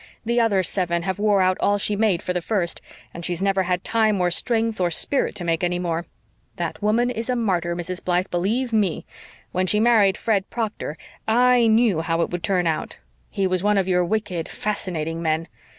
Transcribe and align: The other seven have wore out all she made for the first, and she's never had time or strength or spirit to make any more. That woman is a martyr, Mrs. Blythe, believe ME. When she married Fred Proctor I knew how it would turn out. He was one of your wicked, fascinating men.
The 0.25 0.39
other 0.39 0.63
seven 0.63 1.03
have 1.03 1.19
wore 1.19 1.41
out 1.43 1.57
all 1.59 1.77
she 1.77 1.95
made 1.95 2.23
for 2.23 2.33
the 2.33 2.41
first, 2.41 2.81
and 3.13 3.23
she's 3.23 3.43
never 3.43 3.61
had 3.61 3.83
time 3.83 4.19
or 4.19 4.31
strength 4.31 4.81
or 4.81 4.89
spirit 4.89 5.35
to 5.35 5.43
make 5.43 5.63
any 5.63 5.77
more. 5.77 6.07
That 6.55 6.81
woman 6.81 7.11
is 7.11 7.29
a 7.29 7.35
martyr, 7.35 7.75
Mrs. 7.75 8.03
Blythe, 8.03 8.25
believe 8.31 8.73
ME. 8.73 9.05
When 9.51 9.67
she 9.67 9.79
married 9.79 10.17
Fred 10.17 10.49
Proctor 10.49 10.97
I 11.27 11.67
knew 11.67 12.01
how 12.01 12.21
it 12.23 12.31
would 12.31 12.41
turn 12.41 12.65
out. 12.65 12.97
He 13.29 13.45
was 13.45 13.61
one 13.61 13.77
of 13.77 13.87
your 13.87 14.03
wicked, 14.03 14.49
fascinating 14.49 15.21
men. 15.21 15.47